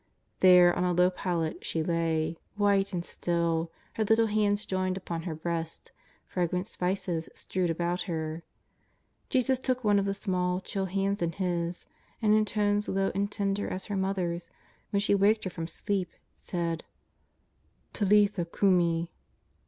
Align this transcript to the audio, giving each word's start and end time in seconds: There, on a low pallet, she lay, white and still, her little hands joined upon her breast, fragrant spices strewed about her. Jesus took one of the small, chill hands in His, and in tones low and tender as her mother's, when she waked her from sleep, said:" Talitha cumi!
There, 0.39 0.75
on 0.75 0.83
a 0.83 0.93
low 0.93 1.11
pallet, 1.11 1.63
she 1.63 1.83
lay, 1.83 2.35
white 2.55 2.91
and 2.91 3.05
still, 3.05 3.71
her 3.93 4.03
little 4.03 4.25
hands 4.25 4.65
joined 4.65 4.97
upon 4.97 5.21
her 5.29 5.35
breast, 5.35 5.91
fragrant 6.25 6.65
spices 6.65 7.29
strewed 7.35 7.69
about 7.69 8.01
her. 8.09 8.41
Jesus 9.29 9.59
took 9.59 9.83
one 9.83 9.99
of 9.99 10.05
the 10.05 10.15
small, 10.15 10.59
chill 10.59 10.85
hands 10.85 11.21
in 11.21 11.33
His, 11.33 11.85
and 12.19 12.33
in 12.33 12.45
tones 12.45 12.89
low 12.89 13.11
and 13.13 13.31
tender 13.31 13.67
as 13.69 13.85
her 13.85 13.95
mother's, 13.95 14.49
when 14.89 15.01
she 15.01 15.13
waked 15.13 15.43
her 15.43 15.51
from 15.51 15.67
sleep, 15.67 16.09
said:" 16.35 16.83
Talitha 17.93 18.45
cumi! 18.45 19.11